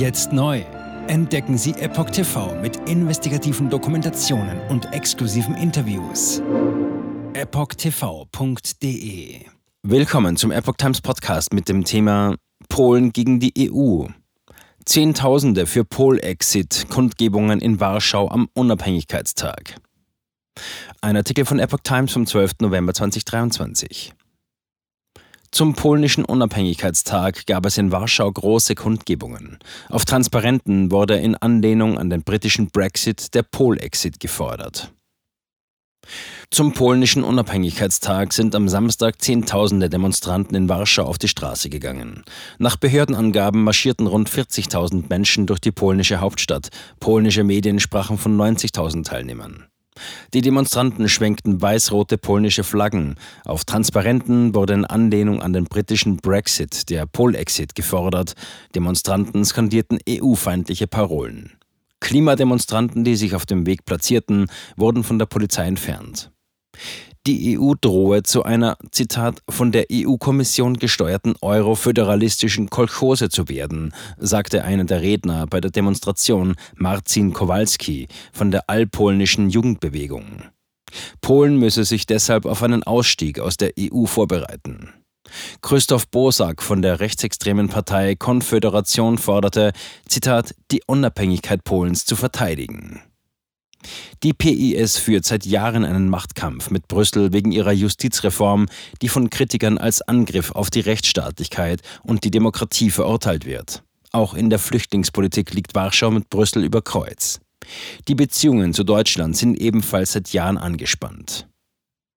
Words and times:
Jetzt 0.00 0.32
neu. 0.32 0.62
Entdecken 1.08 1.58
Sie 1.58 1.72
Epoch 1.72 2.08
TV 2.08 2.58
mit 2.62 2.88
investigativen 2.88 3.68
Dokumentationen 3.68 4.58
und 4.70 4.90
exklusiven 4.94 5.54
Interviews. 5.54 6.40
EpochTV.de 7.34 8.64
Willkommen 9.82 10.38
zum 10.38 10.52
Epoch 10.52 10.78
Times 10.78 11.02
Podcast 11.02 11.52
mit 11.52 11.68
dem 11.68 11.84
Thema 11.84 12.36
Polen 12.70 13.12
gegen 13.12 13.40
die 13.40 13.70
EU. 13.70 14.06
Zehntausende 14.86 15.66
für 15.66 15.84
Pol-Exit, 15.84 16.86
Kundgebungen 16.88 17.60
in 17.60 17.78
Warschau 17.78 18.30
am 18.30 18.48
Unabhängigkeitstag. 18.54 19.76
Ein 21.02 21.18
Artikel 21.18 21.44
von 21.44 21.58
Epoch 21.58 21.80
Times 21.82 22.14
vom 22.14 22.24
12. 22.26 22.52
November 22.62 22.94
2023. 22.94 24.14
Zum 25.52 25.74
polnischen 25.74 26.24
Unabhängigkeitstag 26.24 27.44
gab 27.46 27.66
es 27.66 27.76
in 27.76 27.90
Warschau 27.90 28.30
große 28.30 28.76
Kundgebungen. 28.76 29.58
Auf 29.88 30.04
Transparenten 30.04 30.92
wurde 30.92 31.16
in 31.16 31.34
Anlehnung 31.34 31.98
an 31.98 32.08
den 32.08 32.22
britischen 32.22 32.70
Brexit 32.70 33.34
der 33.34 33.42
Pol-Exit 33.42 34.20
gefordert. 34.20 34.92
Zum 36.50 36.72
polnischen 36.72 37.22
Unabhängigkeitstag 37.22 38.32
sind 38.32 38.54
am 38.54 38.68
Samstag 38.68 39.20
Zehntausende 39.20 39.88
Demonstranten 39.88 40.56
in 40.56 40.68
Warschau 40.68 41.04
auf 41.04 41.18
die 41.18 41.28
Straße 41.28 41.68
gegangen. 41.68 42.24
Nach 42.58 42.76
Behördenangaben 42.76 43.62
marschierten 43.62 44.06
rund 44.06 44.28
40.000 44.30 45.04
Menschen 45.08 45.46
durch 45.46 45.60
die 45.60 45.72
polnische 45.72 46.20
Hauptstadt. 46.20 46.70
Polnische 46.98 47.44
Medien 47.44 47.80
sprachen 47.80 48.18
von 48.18 48.36
90.000 48.36 49.04
Teilnehmern. 49.04 49.69
Die 50.34 50.40
Demonstranten 50.40 51.08
schwenkten 51.08 51.60
weiß-rote 51.60 52.18
polnische 52.18 52.64
Flaggen. 52.64 53.16
Auf 53.44 53.64
Transparenten 53.64 54.54
wurde 54.54 54.74
in 54.74 54.84
Anlehnung 54.84 55.42
an 55.42 55.52
den 55.52 55.64
britischen 55.64 56.16
Brexit, 56.16 56.90
der 56.90 57.06
Polexit, 57.06 57.74
gefordert. 57.74 58.34
Demonstranten 58.74 59.44
skandierten 59.44 59.98
EU-feindliche 60.08 60.86
Parolen. 60.86 61.52
Klimademonstranten, 62.00 63.04
die 63.04 63.16
sich 63.16 63.34
auf 63.34 63.46
dem 63.46 63.66
Weg 63.66 63.84
platzierten, 63.84 64.46
wurden 64.76 65.04
von 65.04 65.18
der 65.18 65.26
Polizei 65.26 65.66
entfernt. 65.66 66.30
Die 67.26 67.58
EU 67.58 67.74
drohe 67.78 68.22
zu 68.22 68.44
einer, 68.44 68.78
Zitat, 68.92 69.42
von 69.46 69.72
der 69.72 69.86
EU-Kommission 69.92 70.78
gesteuerten 70.78 71.34
euroföderalistischen 71.42 72.70
Kolchose 72.70 73.28
zu 73.28 73.50
werden, 73.50 73.92
sagte 74.16 74.64
einer 74.64 74.84
der 74.84 75.02
Redner 75.02 75.46
bei 75.46 75.60
der 75.60 75.70
Demonstration, 75.70 76.56
Marcin 76.76 77.34
Kowalski 77.34 78.08
von 78.32 78.50
der 78.50 78.70
allpolnischen 78.70 79.50
Jugendbewegung. 79.50 80.44
Polen 81.20 81.58
müsse 81.58 81.84
sich 81.84 82.06
deshalb 82.06 82.46
auf 82.46 82.62
einen 82.62 82.84
Ausstieg 82.84 83.38
aus 83.38 83.58
der 83.58 83.72
EU 83.78 84.06
vorbereiten. 84.06 84.88
Christoph 85.60 86.08
Bosak 86.08 86.62
von 86.62 86.80
der 86.80 87.00
rechtsextremen 87.00 87.68
Partei 87.68 88.16
Konföderation 88.16 89.18
forderte, 89.18 89.72
Zitat, 90.08 90.54
die 90.70 90.82
Unabhängigkeit 90.86 91.64
Polens 91.64 92.06
zu 92.06 92.16
verteidigen. 92.16 93.02
Die 94.22 94.32
PIS 94.32 94.98
führt 94.98 95.24
seit 95.24 95.46
Jahren 95.46 95.84
einen 95.84 96.08
Machtkampf 96.08 96.70
mit 96.70 96.88
Brüssel 96.88 97.32
wegen 97.32 97.52
ihrer 97.52 97.72
Justizreform, 97.72 98.66
die 99.02 99.08
von 99.08 99.30
Kritikern 99.30 99.78
als 99.78 100.02
Angriff 100.02 100.52
auf 100.52 100.70
die 100.70 100.80
Rechtsstaatlichkeit 100.80 101.80
und 102.02 102.24
die 102.24 102.30
Demokratie 102.30 102.90
verurteilt 102.90 103.46
wird. 103.46 103.82
Auch 104.12 104.34
in 104.34 104.50
der 104.50 104.58
Flüchtlingspolitik 104.58 105.54
liegt 105.54 105.74
Warschau 105.74 106.10
mit 106.10 106.30
Brüssel 106.30 106.64
über 106.64 106.82
Kreuz. 106.82 107.40
Die 108.08 108.14
Beziehungen 108.14 108.74
zu 108.74 108.84
Deutschland 108.84 109.36
sind 109.36 109.56
ebenfalls 109.56 110.12
seit 110.12 110.32
Jahren 110.32 110.58
angespannt. 110.58 111.46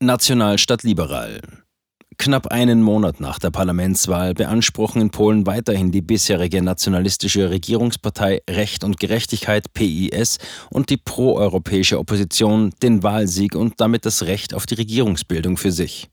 National 0.00 0.58
statt 0.58 0.82
liberal. 0.82 1.63
Knapp 2.16 2.48
einen 2.48 2.82
Monat 2.82 3.20
nach 3.20 3.38
der 3.38 3.50
Parlamentswahl 3.50 4.34
beanspruchen 4.34 5.00
in 5.00 5.10
Polen 5.10 5.46
weiterhin 5.46 5.90
die 5.90 6.02
bisherige 6.02 6.62
nationalistische 6.62 7.50
Regierungspartei 7.50 8.42
Recht 8.48 8.84
und 8.84 8.98
Gerechtigkeit 8.98 9.72
PIS 9.74 10.38
und 10.70 10.90
die 10.90 10.96
proeuropäische 10.96 11.98
Opposition 11.98 12.72
den 12.82 13.02
Wahlsieg 13.02 13.54
und 13.54 13.80
damit 13.80 14.06
das 14.06 14.24
Recht 14.24 14.54
auf 14.54 14.66
die 14.66 14.74
Regierungsbildung 14.74 15.56
für 15.56 15.72
sich. 15.72 16.08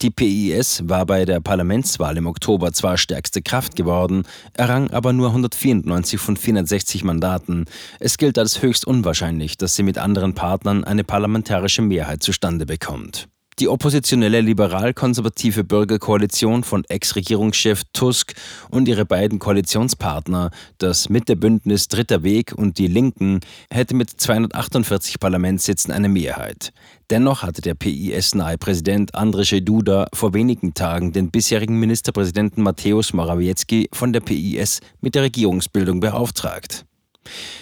Die 0.00 0.10
PIS 0.10 0.82
war 0.88 1.06
bei 1.06 1.24
der 1.24 1.40
Parlamentswahl 1.40 2.16
im 2.16 2.26
Oktober 2.26 2.72
zwar 2.72 2.96
stärkste 2.96 3.42
Kraft 3.42 3.76
geworden, 3.76 4.24
errang 4.54 4.90
aber 4.90 5.12
nur 5.12 5.28
194 5.28 6.18
von 6.18 6.36
460 6.36 7.04
Mandaten. 7.04 7.66
Es 8.00 8.18
gilt 8.18 8.38
als 8.38 8.62
höchst 8.62 8.86
unwahrscheinlich, 8.86 9.56
dass 9.58 9.76
sie 9.76 9.82
mit 9.82 9.98
anderen 9.98 10.34
Partnern 10.34 10.84
eine 10.84 11.04
parlamentarische 11.04 11.82
Mehrheit 11.82 12.22
zustande 12.22 12.66
bekommt. 12.66 13.28
Die 13.58 13.68
oppositionelle 13.68 14.40
liberal-konservative 14.40 15.62
Bürgerkoalition 15.62 16.64
von 16.64 16.84
Ex-Regierungschef 16.88 17.82
Tusk 17.92 18.32
und 18.70 18.88
ihre 18.88 19.04
beiden 19.04 19.38
Koalitionspartner, 19.38 20.50
das 20.78 21.10
Mittebündnis 21.10 21.88
Dritter 21.88 22.22
Weg 22.22 22.54
und 22.56 22.78
die 22.78 22.86
Linken, 22.86 23.40
hätte 23.70 23.94
mit 23.94 24.08
248 24.08 25.20
Parlamentssitzen 25.20 25.92
eine 25.92 26.08
Mehrheit. 26.08 26.72
Dennoch 27.10 27.42
hatte 27.42 27.60
der 27.60 27.74
PIS-nahe 27.74 28.56
Präsident 28.56 29.14
Andrzej 29.14 29.60
Duda 29.60 30.06
vor 30.14 30.32
wenigen 30.32 30.72
Tagen 30.72 31.12
den 31.12 31.30
bisherigen 31.30 31.78
Ministerpräsidenten 31.78 32.62
Mateusz 32.62 33.12
Morawiecki 33.12 33.90
von 33.92 34.14
der 34.14 34.20
PIS 34.20 34.80
mit 35.02 35.14
der 35.14 35.24
Regierungsbildung 35.24 36.00
beauftragt. 36.00 36.86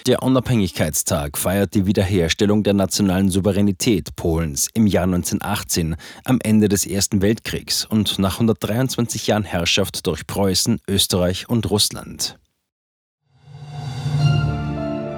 Der 0.06 0.22
Unabhängigkeitstag 0.22 1.36
feiert 1.36 1.74
die 1.74 1.86
Wiederherstellung 1.86 2.62
der 2.62 2.74
nationalen 2.74 3.30
Souveränität 3.30 4.16
Polens 4.16 4.68
im 4.74 4.86
Jahr 4.86 5.04
1918, 5.04 5.96
am 6.24 6.38
Ende 6.42 6.68
des 6.68 6.86
Ersten 6.86 7.22
Weltkriegs 7.22 7.84
und 7.84 8.18
nach 8.18 8.34
123 8.34 9.26
Jahren 9.26 9.44
Herrschaft 9.44 10.06
durch 10.06 10.26
Preußen, 10.26 10.80
Österreich 10.88 11.48
und 11.48 11.70
Russland. 11.70 12.38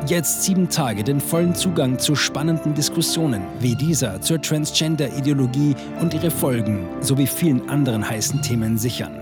Jetzt 0.06 0.42
sieben 0.42 0.68
Tage 0.68 1.04
den 1.04 1.20
vollen 1.20 1.54
Zugang 1.54 1.98
zu 1.98 2.16
spannenden 2.16 2.74
Diskussionen 2.74 3.42
wie 3.60 3.76
dieser 3.76 4.20
zur 4.20 4.42
Transgender-Ideologie 4.42 5.76
und 6.00 6.12
ihre 6.12 6.32
Folgen 6.32 6.88
sowie 7.00 7.28
vielen 7.28 7.68
anderen 7.68 8.08
heißen 8.08 8.42
Themen 8.42 8.76
sichern. 8.78 9.21